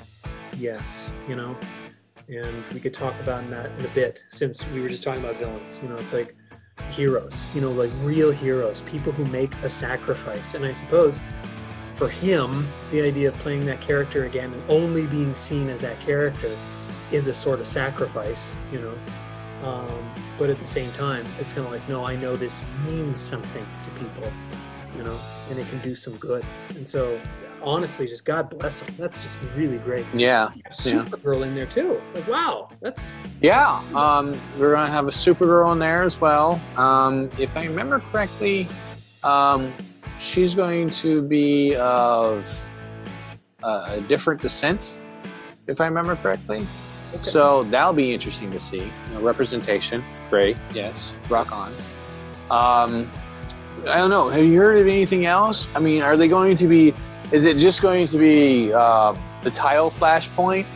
[0.58, 1.08] Yes.
[1.26, 1.56] You know,
[2.30, 5.36] and we could talk about that in a bit since we were just talking about
[5.36, 5.80] villains.
[5.82, 6.36] You know, it's like
[6.90, 7.44] heroes.
[7.54, 10.54] You know, like real heroes, people who make a sacrifice.
[10.54, 11.20] And I suppose
[11.94, 15.98] for him, the idea of playing that character again and only being seen as that
[16.00, 16.56] character
[17.12, 18.54] is a sort of sacrifice.
[18.72, 18.94] You know.
[19.62, 23.20] Um, but at the same time, it's kind of like, no, I know this means
[23.20, 24.32] something to people,
[24.96, 26.46] you know, and it can do some good.
[26.76, 27.20] And so,
[27.62, 28.94] honestly, just God bless them.
[28.98, 30.04] That's just really great.
[30.14, 30.50] Yeah.
[30.70, 32.00] Supergirl in there too.
[32.14, 36.60] Like, wow, that's Yeah, um, we're gonna have a Supergirl in there as well.
[36.76, 38.68] Um, if I remember correctly,
[39.22, 39.72] um,
[40.18, 42.48] she's going to be of
[43.62, 44.98] uh, a different descent,
[45.66, 46.66] if I remember correctly.
[47.14, 47.30] okay.
[47.30, 48.78] So that'll be interesting to see.
[48.78, 51.72] You know, representation, great, yes, rock on.
[52.50, 53.10] Um,
[53.86, 54.28] I don't know.
[54.28, 55.68] Have you heard of anything else?
[55.74, 56.94] I mean, are they going to be?
[57.32, 60.66] Is it just going to be uh, the tile flashpoint,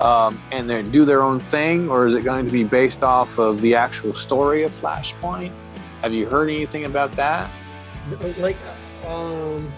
[0.00, 3.38] um, and they do their own thing, or is it going to be based off
[3.38, 5.52] of the actual story of Flashpoint?
[6.00, 7.50] Have you heard anything about that?
[8.38, 8.56] Like,
[9.06, 9.70] um,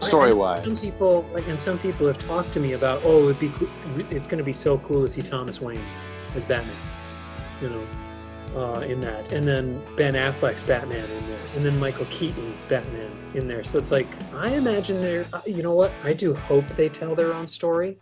[0.00, 3.38] story wise, some people like, and some people have talked to me about, oh, it'd
[3.38, 3.52] be,
[4.10, 5.80] it's going to be so cool to see Thomas Wayne
[6.34, 6.74] as Batman,
[7.60, 7.86] you know,
[8.56, 13.10] uh, in that, and then Ben Affleck's Batman in there, and then Michael Keaton's Batman
[13.34, 13.64] in there.
[13.64, 15.92] So it's like, I imagine they're, uh, you know what?
[16.04, 17.96] I do hope they tell their own story,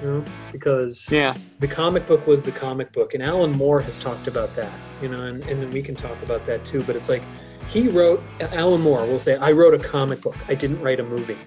[0.00, 3.14] you know, because Yeah, the comic book was the comic book.
[3.14, 4.72] And alan moore has talked about that
[5.02, 6.82] you know and, and then we can talk about that too.
[6.82, 7.22] But it's like
[7.68, 10.36] he wrote alan moore will say i wrote a comic book.
[10.48, 11.38] I didn't write a movie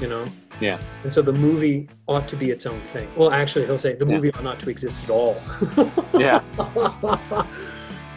[0.00, 0.24] you know
[0.60, 0.78] Yeah.
[1.02, 4.06] and so the movie ought to be its own thing well actually he'll say the
[4.06, 4.14] Yeah.
[4.14, 5.40] movie ought not to exist at all
[6.18, 6.40] yeah.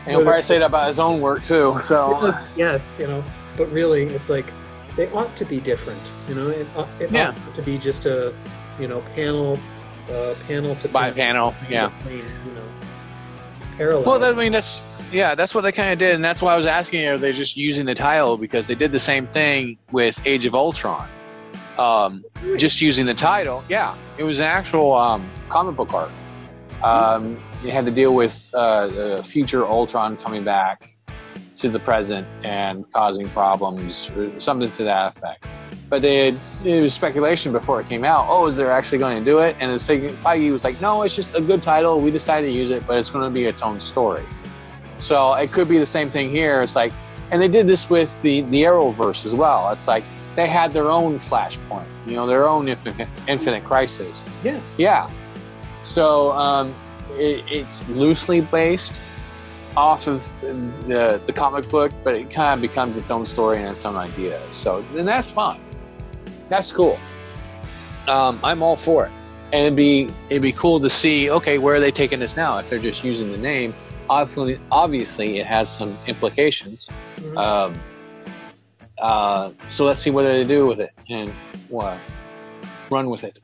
[0.05, 1.79] And he'll probably say that about his own work too.
[1.85, 3.23] So yes, yes you know
[3.57, 4.51] but really it's like
[4.97, 6.67] they ought to be different you know it,
[6.99, 7.29] it Yeah.
[7.47, 8.33] ought to be just a
[8.79, 9.57] you know panel
[10.11, 12.09] uh, panel to by panel, panel, yeah.
[12.09, 12.63] you know
[13.77, 14.81] parallel Well, I mean, that's
[15.13, 17.17] yeah, that's what they kind of did, and that's why I was asking: you Are
[17.19, 21.07] they just using the title because they did the same thing with Age of Ultron?
[21.77, 22.23] Um,
[22.57, 26.11] just using the title, yeah, it was an actual um, comic book art.
[26.83, 30.93] Um, you had to deal with uh, future Ultron coming back
[31.57, 35.47] to the present and causing problems, or something to that effect.
[35.89, 38.27] But they had, it was speculation before it came out.
[38.29, 39.55] Oh, is they actually going to do it?
[39.59, 41.99] And it's figuring, Feige was like, no, it's just a good title.
[41.99, 44.23] We decided to use it, but it's going to be its own story.
[44.97, 46.61] So it could be the same thing here.
[46.61, 46.93] It's like,
[47.31, 49.71] and they did this with the the Arrowverse as well.
[49.71, 50.03] It's like
[50.35, 54.21] they had their own Flashpoint, you know, their own Infinite, infinite Crisis.
[54.43, 55.07] yes Yeah.
[55.83, 56.73] So um,
[57.11, 58.95] it, it's loosely based
[59.75, 63.67] off of the the comic book, but it kind of becomes its own story and
[63.67, 64.39] its own idea.
[64.51, 65.59] So then that's fine.
[66.49, 66.99] That's cool.
[68.07, 69.11] Um, I'm all for it,
[69.51, 71.29] and it'd be it'd be cool to see.
[71.29, 72.57] Okay, where are they taking this now?
[72.57, 73.73] If they're just using the name,
[74.09, 76.87] obviously, obviously it has some implications.
[77.17, 77.37] Mhm.
[77.37, 77.73] Um,
[78.99, 81.29] uh, so let's see what they do with it and
[81.69, 81.97] what
[82.89, 83.39] run with it.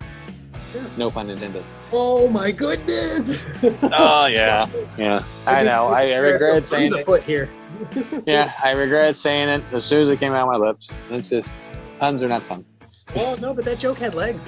[0.74, 0.86] Yeah.
[0.98, 1.64] No pun intended.
[1.92, 3.44] Oh my goodness!
[3.92, 5.24] Oh yeah, yeah.
[5.48, 5.88] I know.
[5.88, 7.06] I, I regret saying a it.
[7.06, 7.50] foot here.
[8.28, 10.90] Yeah, I regret saying it as soon as it came out of my lips.
[11.10, 11.50] It's just
[12.00, 12.66] puns are not fun.
[13.16, 14.48] Oh no, but that joke had legs.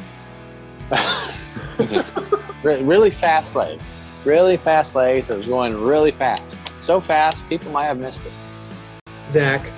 [2.64, 3.84] Re- really fast legs,
[4.24, 5.30] really fast legs.
[5.32, 6.44] It was going really fast,
[6.80, 8.32] so fast people might have missed it.
[9.30, 9.72] Zach,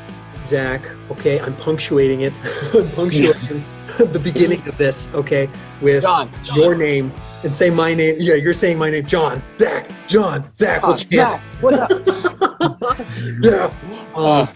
[0.43, 0.89] Zach.
[1.12, 2.34] Okay, I'm punctuating it.
[2.73, 3.63] I'm punctuating
[3.97, 5.10] the beginning of this.
[5.13, 5.49] Okay,
[5.82, 7.12] with John, John, your name
[7.43, 8.15] and say my name.
[8.19, 10.82] Yeah, you're saying my name, John, Zach, John, Zach.
[10.82, 12.99] John, what Zach, what up?
[13.41, 13.73] yeah.
[14.15, 14.49] Um,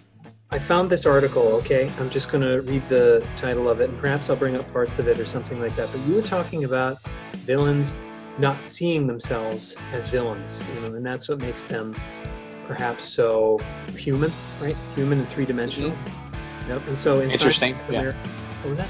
[0.49, 1.91] I found this article, okay?
[1.99, 4.97] I'm just going to read the title of it and perhaps I'll bring up parts
[4.97, 5.91] of it or something like that.
[5.91, 7.01] But you were talking about
[7.39, 7.97] villains
[8.39, 11.95] not seeing themselves as villains, you know, and that's what makes them
[12.67, 13.59] perhaps so
[13.95, 14.75] human, right?
[14.95, 15.97] Human and three dimensional.
[16.67, 16.87] Yep.
[16.87, 18.11] And so Interesting, yeah.
[18.61, 18.89] What was that?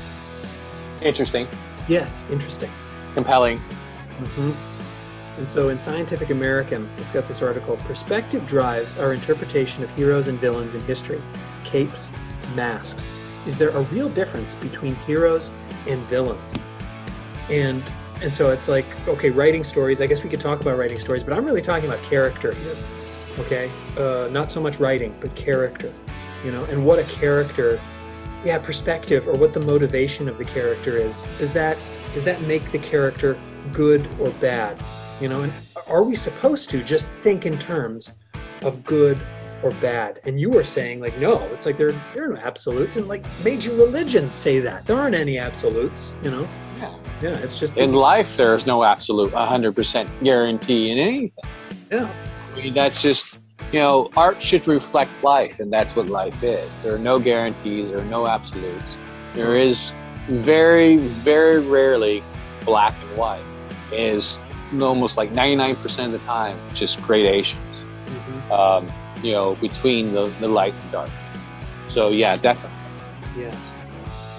[1.01, 1.47] Interesting,
[1.87, 2.71] Yes, interesting.
[3.13, 3.59] compelling.
[3.59, 4.51] Mm-hmm.
[5.37, 10.27] And so in Scientific American, it's got this article Perspective drives our interpretation of heroes
[10.27, 11.21] and villains in history.
[11.63, 12.09] Capes,
[12.55, 13.11] masks.
[13.45, 15.51] Is there a real difference between heroes
[15.87, 16.55] and villains?
[17.49, 17.83] And
[18.21, 20.01] and so it's like, okay, writing stories.
[20.01, 22.75] I guess we could talk about writing stories, but I'm really talking about character here.
[23.39, 25.93] Okay, uh, not so much writing, but character.
[26.45, 27.79] You know, and what a character,
[28.43, 31.27] yeah, perspective or what the motivation of the character is.
[31.39, 31.77] Does that
[32.13, 33.37] does that make the character
[33.71, 34.81] good or bad?
[35.21, 35.53] You know, and
[35.87, 38.13] are we supposed to just think in terms
[38.63, 39.19] of good
[39.63, 40.19] or bad?
[40.25, 43.25] And you were saying like, no, it's like there there are no absolutes, and like
[43.43, 46.15] major religions say that there aren't any absolutes.
[46.23, 46.47] You know,
[46.79, 46.95] Yeah.
[47.21, 51.31] yeah, it's just In life, there is no absolute 100% guarantee in anything.
[51.91, 53.25] yeah, I mean, that's just,
[53.71, 56.69] you know, art should reflect life, and that's what life is.
[56.83, 58.97] There are no guarantees, there are no absolutes.
[59.33, 59.91] There is
[60.27, 62.23] very, very rarely
[62.65, 63.45] black and white.
[63.91, 64.37] It is
[64.81, 67.63] almost like 99% of the time just gradations,
[68.05, 68.87] mhm, um,
[69.23, 71.11] you know, between the, the light and dark.
[71.87, 72.77] So, yeah, definitely.
[73.37, 73.71] yes.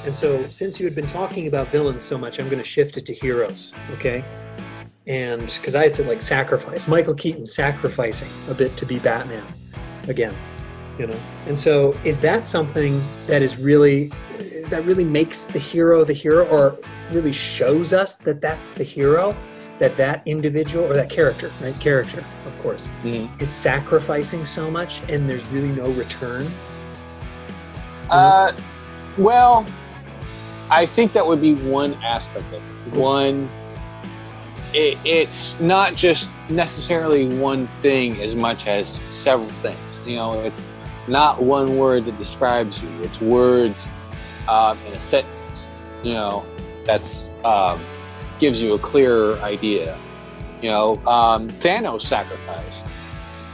[0.04, 2.96] And so, since you had been talking about villains so much, I'm going to shift
[2.96, 3.72] it to heroes.
[3.92, 4.24] Okay.
[5.08, 9.44] And because I had said like sacrifice, Michael Keaton sacrificing a bit to be Batman
[10.06, 10.34] again,
[10.98, 11.18] you know.
[11.46, 14.12] And so, is that something that is really
[14.68, 16.78] that really makes the hero the hero, or
[17.12, 19.34] really shows us that that's the hero,
[19.78, 21.78] that that individual or that character, right?
[21.80, 26.50] Character, of course, is sacrificing so much, and there's really no return.
[28.10, 28.52] Uh,
[29.16, 29.66] well,
[30.70, 32.98] I think that would be one aspect of it.
[32.98, 33.48] One,
[34.74, 39.78] it, it's not just necessarily one thing as much as several things.
[40.04, 40.62] You know, it's
[41.06, 42.88] not one word that describes you.
[43.02, 43.86] It's words
[44.48, 45.32] um, in a sentence.
[46.02, 46.44] You know,
[46.84, 47.80] that's um,
[48.38, 49.98] gives you a clearer idea.
[50.62, 52.86] You know, um, Thanos sacrificed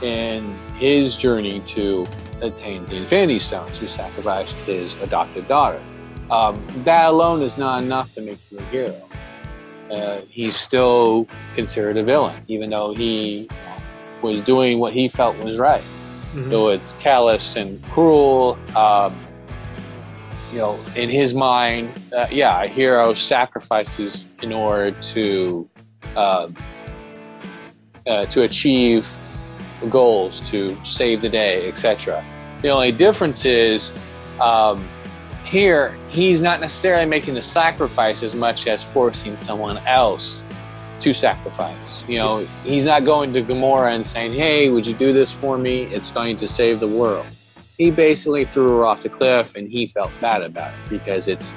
[0.01, 2.05] in his journey to
[2.41, 5.81] attain the Infinity Stones, he sacrificed his adopted daughter.
[6.29, 9.09] Um, that alone is not enough to make him a hero.
[9.91, 13.47] Uh, he's still considered a villain, even though he
[14.21, 15.81] was doing what he felt was right.
[15.81, 16.49] Mm-hmm.
[16.49, 18.57] So it's callous and cruel.
[18.75, 19.17] Um,
[20.51, 25.69] you know, in his mind, uh, yeah, a hero sacrifices in order to
[26.15, 26.49] uh,
[28.07, 29.07] uh, to achieve
[29.89, 32.23] goals, to save the day, etc.
[32.61, 33.91] The only difference is
[34.39, 34.87] um,
[35.45, 40.41] here he's not necessarily making the sacrifice as much as forcing someone else
[40.99, 42.03] to sacrifice.
[42.07, 45.57] You know, he's not going to Gamora and saying, "Hey, would you do this for
[45.57, 45.83] me?
[45.83, 47.25] It's going to save the world."
[47.77, 51.51] He basically threw her off the cliff, and he felt bad about it because it's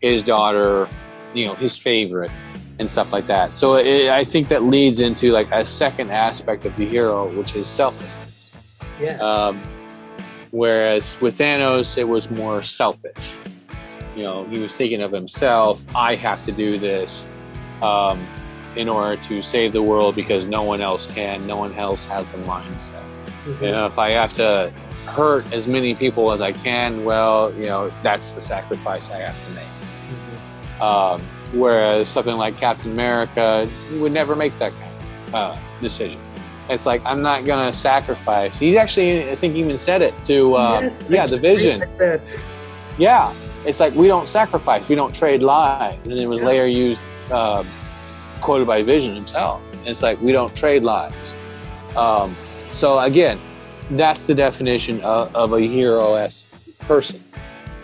[0.00, 0.88] his daughter,
[1.32, 2.32] you know, his favorite,
[2.78, 3.54] and stuff like that.
[3.54, 7.54] So it, I think that leads into like a second aspect of the hero, which
[7.54, 8.50] is selflessness.
[9.00, 9.20] Yes.
[9.20, 9.62] Um,
[10.52, 13.34] whereas with Thanos, it was more selfish.
[14.16, 15.82] You know, he was thinking of himself.
[15.94, 17.26] I have to do this.
[17.82, 18.24] Um,
[18.76, 22.26] in order to save the world because no one else can, no one else has
[22.28, 23.04] the mindset.
[23.44, 23.64] Mm-hmm.
[23.64, 24.72] You know, if I have to
[25.06, 29.46] hurt as many people as I can, well, you know, that's the sacrifice I have
[29.46, 29.64] to make.
[29.64, 30.82] Mm-hmm.
[30.82, 31.20] Um,
[31.52, 34.92] whereas something like Captain America would never make that kind
[35.28, 36.20] of uh, decision.
[36.72, 38.58] It's like I'm not gonna sacrifice.
[38.58, 41.82] He's actually, I think, even said it to, uh, yes, yeah, the Vision.
[42.98, 46.46] Yeah, it's like we don't sacrifice, we don't trade lives, and it was yeah.
[46.46, 47.00] later used.
[47.30, 47.64] Uh,
[48.42, 49.62] quoted by Vision himself.
[49.86, 51.14] It's like we don't trade lives.
[51.96, 52.34] Um,
[52.72, 53.38] so again,
[53.92, 56.48] that's the definition of, of a hero-esque
[56.80, 57.22] person.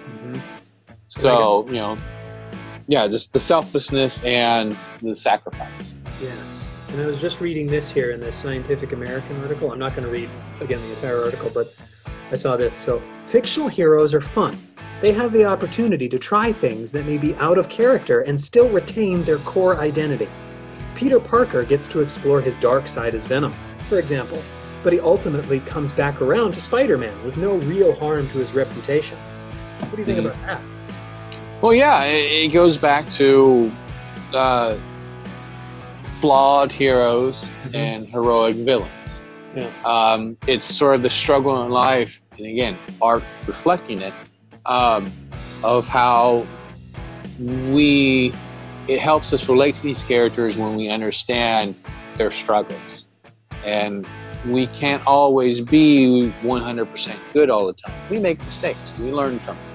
[0.08, 0.40] Mm-hmm.
[1.06, 1.96] So you know,
[2.88, 5.92] yeah, just the selflessness and the sacrifice.
[6.20, 6.57] Yes.
[6.88, 9.70] And I was just reading this here in this Scientific American article.
[9.70, 11.74] I'm not going to read again the entire article, but
[12.30, 12.74] I saw this.
[12.74, 14.56] So, fictional heroes are fun.
[15.00, 18.68] They have the opportunity to try things that may be out of character and still
[18.70, 20.28] retain their core identity.
[20.94, 23.54] Peter Parker gets to explore his dark side as Venom,
[23.88, 24.42] for example,
[24.82, 28.52] but he ultimately comes back around to Spider Man with no real harm to his
[28.52, 29.16] reputation.
[29.78, 30.24] What do you think mm.
[30.26, 30.62] about that?
[31.62, 33.72] Well, yeah, it, goes back to
[34.32, 34.76] uh,
[36.20, 37.74] flawed heroes mm-hmm.
[37.74, 38.92] and heroic villains.
[39.56, 39.70] Yeah.
[39.84, 44.12] Um, it's sort of the struggle in life, and again, art reflecting it,
[44.66, 45.10] um,
[45.62, 46.46] of how
[47.38, 48.32] we
[48.88, 51.74] it helps us relate to these characters when we understand
[52.16, 53.04] their struggles.
[53.64, 54.06] And
[54.46, 57.94] we can't always be 100% good all the time.
[58.08, 59.66] We make mistakes, we learn from them.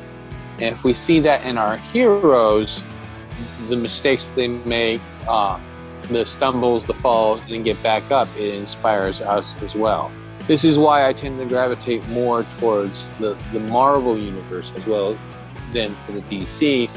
[0.53, 2.81] And if we see that in our heroes,
[3.69, 5.59] the mistakes they make, uh,
[6.09, 10.11] the stumbles, the falls, and get back up, it inspires us as well.
[10.47, 15.17] This is why I tend to gravitate more towards the, the Marvel universe as well
[15.71, 16.89] than to the DC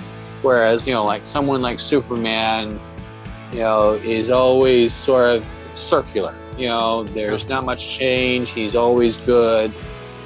[0.42, 2.78] Whereas, you know, like someone like Superman,
[3.52, 6.34] you know, is always sort of circular.
[6.56, 8.50] You know, there's not much change.
[8.50, 9.72] He's always good.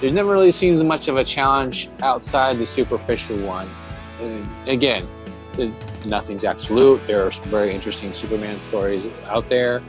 [0.00, 3.68] There's never really seems much of a challenge outside the superficial one.
[4.20, 5.08] And again,
[6.06, 7.04] nothing's absolute.
[7.06, 9.82] There are some very interesting Superman stories out there,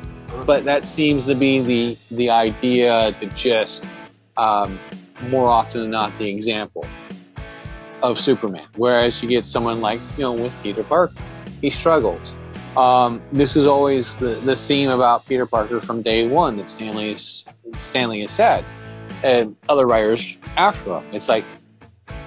[0.45, 3.85] but that seems to be the the idea, the gist,
[4.37, 4.79] um,
[5.29, 6.85] more often than not, the example
[8.01, 8.67] of Superman.
[8.75, 11.13] Whereas you get someone like, you know, with Peter Parker,
[11.61, 12.33] he struggles.
[12.75, 16.95] Um, this is always the, the theme about Peter Parker from day one that Stan
[16.95, 17.43] Lee is,
[17.89, 18.63] Stan Lee has said,
[19.23, 21.03] and other writers after him.
[21.13, 21.43] It's like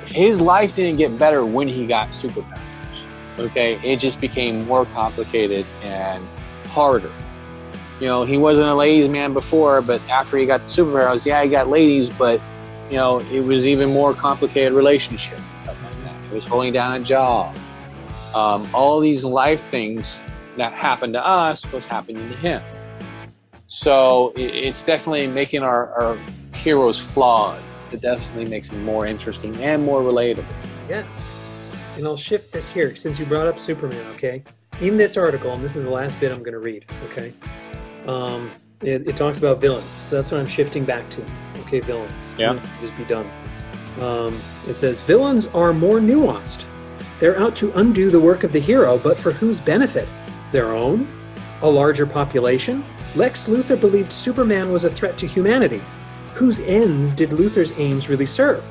[0.07, 2.61] his life didn't get better when he got superpowers.
[3.39, 6.25] Okay, it just became more complicated and
[6.67, 7.11] harder.
[8.01, 11.43] You know, he wasn't a ladies' man before, but after he got the superheroes, yeah,
[11.43, 12.41] he got ladies, but
[12.91, 15.41] you know, it was even more complicated relationship
[16.29, 17.57] He was holding down a job.
[18.35, 20.21] Um, all these life things
[20.57, 22.63] that happened to us was happening to him.
[23.67, 26.19] So it's definitely making our, our
[26.55, 27.61] heroes flawed.
[27.93, 30.45] It definitely makes them more interesting and more relatable.
[30.89, 31.25] Yes.
[31.97, 34.43] And I'll shift this here since you brought up Superman, okay?
[34.81, 37.33] In this article, and this is the last bit I'm going to read, okay?
[38.07, 39.91] Um, it, it, talks about villains.
[39.91, 41.25] So that's what I'm shifting back to.
[41.61, 42.29] Okay, villains.
[42.37, 42.61] Yeah.
[42.81, 43.31] Just be done.
[44.01, 46.67] Um, it says villains are more nuanced.
[47.21, 50.09] They're out to undo the work of the hero, but for whose benefit?
[50.53, 51.09] Their own?
[51.63, 52.85] A larger population?
[53.15, 55.81] Lex Luthor believed Superman was a threat to humanity.
[56.35, 58.65] Whose ends did Luthor's aims really serve?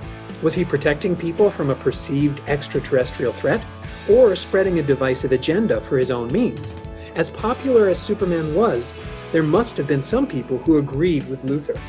[0.43, 3.63] Was he protecting people from a perceived extraterrestrial threat,
[4.11, 6.75] or spreading a divisive agenda for his own means?
[7.15, 8.93] As popular as Superman was,
[9.31, 11.79] there must have been some people who agreed with Luthor.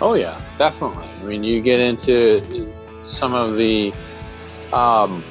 [0.00, 1.06] Oh yeah, definitely.
[1.06, 2.72] I mean, you get into
[3.04, 3.92] some of the
[4.72, 5.22] um,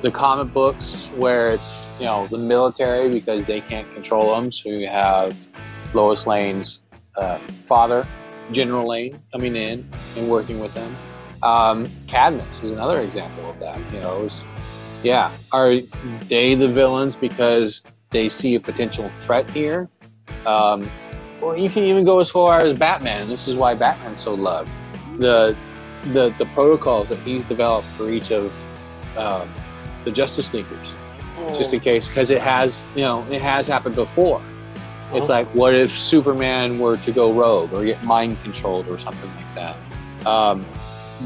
[0.00, 4.50] the comic books where it's you know the military because they can't control them.
[4.50, 5.36] So you have
[5.92, 6.80] Lois Lane's
[7.16, 8.02] uh, father,
[8.50, 9.86] General Lane, coming in
[10.16, 10.96] and working with them.
[11.44, 13.78] Um, Cadmus is another example of that.
[13.92, 14.44] You know, was,
[15.02, 15.78] yeah, are
[16.28, 19.88] they the villains because they see a potential threat here?
[20.46, 20.90] Um,
[21.40, 23.28] well, you can even go as far as Batman.
[23.28, 24.72] This is why Batman's so loved.
[25.18, 25.54] The
[26.04, 28.52] the the protocols that he's developed for each of
[29.16, 29.52] um,
[30.04, 31.58] the Justice oh.
[31.58, 34.42] just in case, because it has you know it has happened before.
[35.12, 35.18] Oh.
[35.18, 39.30] It's like, what if Superman were to go rogue or get mind controlled or something
[39.36, 40.26] like that?
[40.26, 40.64] Um,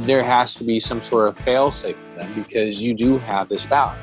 [0.06, 3.64] there has to be some sort of failsafe for them because you do have this
[3.64, 3.96] power.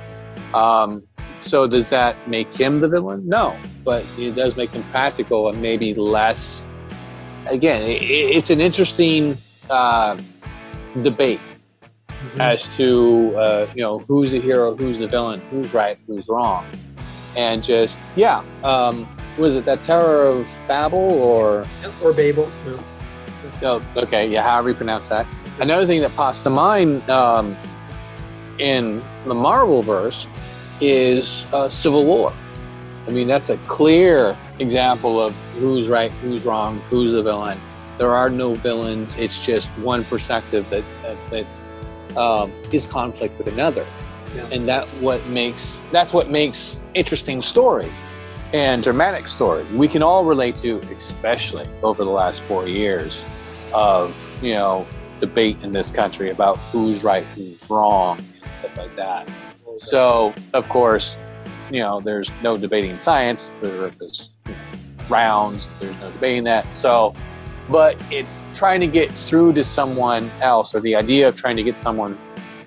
[0.53, 1.03] Um,
[1.39, 3.27] so does that make him the villain?
[3.27, 6.63] No, but it does make him practical and maybe less.
[7.45, 9.37] Again, it, it's an interesting
[9.69, 10.17] uh,
[11.01, 11.39] debate
[12.07, 12.41] mm-hmm.
[12.41, 16.65] as to uh, you know who's the hero, who's the villain, who's right, who's wrong,
[17.35, 18.43] and just yeah.
[18.63, 21.65] Um, was it that Tower of Babel or
[22.03, 22.51] or Babel?
[22.65, 22.83] No.
[23.61, 25.27] Oh, okay, yeah, however you pronounce that.
[25.60, 27.56] Another thing that pops to mind um,
[28.60, 30.28] in the Marvel verse
[30.82, 32.34] is uh, Civil War.
[33.08, 37.60] I mean, that's a clear example of who's right, who's wrong, who's the villain.
[37.97, 39.14] There are no villains.
[39.18, 41.45] It's just one perspective that that,
[42.08, 43.86] that um, is conflict with another,
[44.36, 44.47] yeah.
[44.51, 47.91] and that what makes that's what makes interesting story
[48.53, 49.64] and dramatic story.
[49.74, 53.24] We can all relate to, especially over the last four years
[53.74, 54.86] of you know
[55.26, 59.30] debate in this country about who's right, who's wrong, and stuff like that.
[59.78, 61.17] So, of course,
[61.69, 63.51] you know, there's no debating science.
[63.61, 64.57] There is you know,
[65.09, 65.67] rounds.
[65.80, 66.73] There's no debating that.
[66.73, 67.15] So,
[67.69, 71.63] but it's trying to get through to someone else, or the idea of trying to
[71.63, 72.17] get someone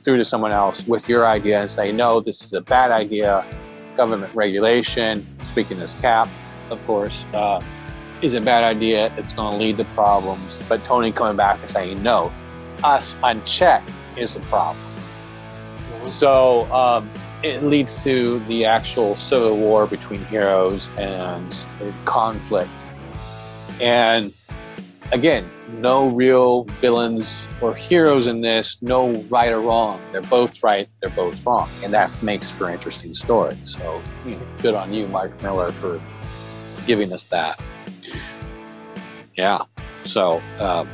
[0.05, 3.45] through to someone else with your idea and say, no, this is a bad idea.
[3.97, 6.29] Government regulation, speaking as cap,
[6.71, 7.61] of course, uh,
[8.23, 9.13] is a bad idea.
[9.17, 10.59] It's going to lead to problems.
[10.69, 12.33] But Tony coming back and saying, no,
[12.85, 14.85] us unchecked is the problem.
[16.03, 17.11] So um,
[17.43, 21.57] it leads to the actual civil war between heroes and
[22.05, 22.71] conflict.
[23.81, 24.33] And
[25.13, 30.01] again, no real villains or heroes in this, no right or wrong.
[30.13, 31.69] They're both right, they're both wrong.
[31.83, 33.77] And that makes for interesting stories.
[33.79, 36.01] So, you know, good on you, Mark Millar, for
[36.87, 37.63] giving us that.
[39.37, 39.61] Yeah.
[40.03, 40.89] So, um,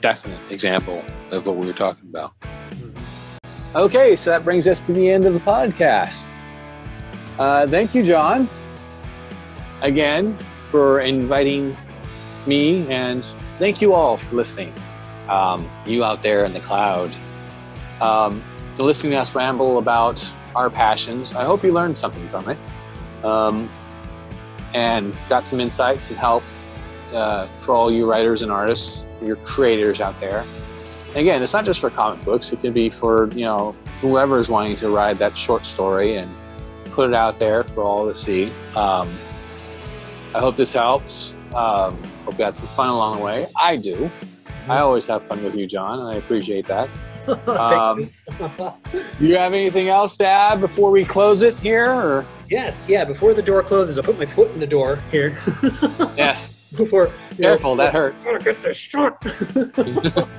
[0.00, 2.32] definite example of what we were talking about.
[3.74, 6.22] Okay, so that brings us to the end of the podcast.
[7.38, 8.48] Uh, thank you, John,
[9.82, 10.36] again
[10.70, 11.76] for inviting
[12.46, 13.24] me, and
[13.58, 14.72] thank you all for listening.
[15.28, 17.12] Um, you out there in the cloud,
[18.00, 18.42] um,
[18.78, 20.26] listening to us ramble about
[20.56, 21.34] our passions.
[21.34, 22.58] I hope you learned something from it,
[23.22, 23.70] um,
[24.74, 26.42] and got some insights and help
[27.12, 30.44] uh, for all you writers and artists, your creators out there
[31.14, 32.52] again, it's not just for comic books.
[32.52, 36.30] It can be for you know whoever is wanting to write that short story and
[36.86, 38.46] put it out there for all to see.
[38.76, 39.10] Um,
[40.34, 41.34] I hope this helps.
[41.54, 43.46] Um, hope you had some fun along the way.
[43.60, 43.94] I do.
[43.94, 44.70] Mm-hmm.
[44.70, 46.88] I always have fun with you, John, and I appreciate that.
[47.46, 48.10] Um,
[49.20, 51.90] you have anything else to add before we close it here?
[51.90, 52.24] Or?
[52.48, 53.04] Yes, yeah.
[53.04, 55.36] Before the door closes, I'll put my foot in the door here.
[56.16, 56.57] yes.
[56.76, 58.24] Before careful, know, that hurts.
[58.44, 59.24] Get this shot.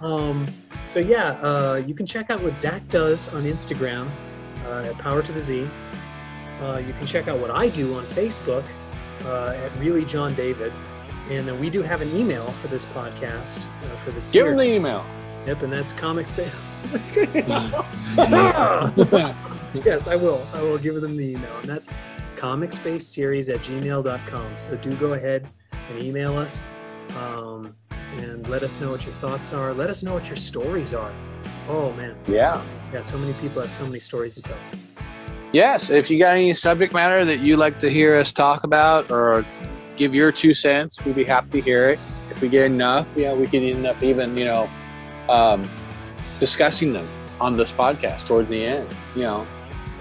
[0.00, 0.46] Um,
[0.84, 4.08] so yeah, uh, you can check out what Zack does on Instagram
[4.64, 5.68] uh, at Power to the Z.
[6.60, 8.64] Uh, you can check out what I do on Facebook
[9.24, 10.72] uh, at Really John David,
[11.30, 14.26] and then we do have an email for this podcast uh, for the.
[14.32, 15.04] Give him the email.
[15.46, 16.32] Yep, and that's comics.
[16.92, 17.34] that's great.
[19.84, 20.46] yes, I will.
[20.52, 21.88] I will give them the email, and that's
[22.38, 24.58] comicspaceseries at gmail.com.
[24.58, 25.46] So do go ahead
[25.90, 26.62] and email us.
[27.16, 27.74] Um,
[28.18, 29.74] and let us know what your thoughts are.
[29.74, 31.12] Let us know what your stories are.
[31.68, 32.16] Oh man.
[32.26, 32.62] Yeah.
[32.92, 34.56] Yeah, so many people have so many stories to tell.
[35.52, 39.10] Yes, if you got any subject matter that you'd like to hear us talk about
[39.10, 39.44] or
[39.96, 41.98] give your two cents, we'd be happy to hear it.
[42.30, 44.70] If we get enough, yeah, we could end up even, you know,
[45.28, 45.68] um,
[46.38, 47.08] discussing them
[47.40, 48.88] on this podcast towards the end.
[49.14, 49.46] You know,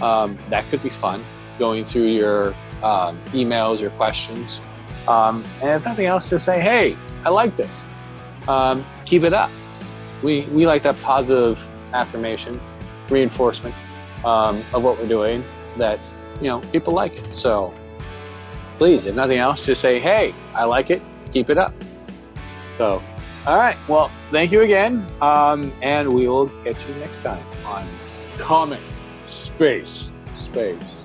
[0.01, 1.23] um, that could be fun.
[1.59, 2.49] Going through your
[2.83, 4.59] um, emails or questions.
[5.07, 7.71] Um, and if nothing else, just say, hey, I like this.
[8.47, 9.49] Um, keep it up.
[10.21, 12.59] We, we like that positive affirmation,
[13.09, 13.75] reinforcement
[14.23, 15.43] um, of what we're doing
[15.77, 15.99] that,
[16.41, 17.33] you know, people like it.
[17.33, 17.73] So
[18.77, 21.01] please, if nothing else, just say, hey, I like it.
[21.31, 21.73] Keep it up.
[22.77, 23.01] So,
[23.45, 23.77] all right.
[23.87, 25.05] Well, thank you again.
[25.21, 27.87] Um, and we will catch you next time on
[28.37, 28.81] Comic
[29.29, 30.11] Space.
[30.39, 30.96] Space.